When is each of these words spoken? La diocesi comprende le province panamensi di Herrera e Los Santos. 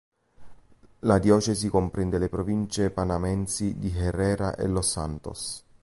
La 1.01 1.19
diocesi 1.19 1.69
comprende 1.69 2.17
le 2.17 2.27
province 2.27 2.89
panamensi 2.89 3.77
di 3.77 3.95
Herrera 3.95 4.55
e 4.55 4.65
Los 4.65 4.89
Santos. 4.89 5.63